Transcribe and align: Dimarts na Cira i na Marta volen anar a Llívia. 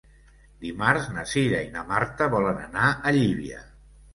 Dimarts 0.63 1.09
na 1.17 1.27
Cira 1.33 1.61
i 1.67 1.69
na 1.75 1.85
Marta 1.91 2.31
volen 2.37 2.59
anar 2.65 2.89
a 2.97 3.17
Llívia. 3.19 3.63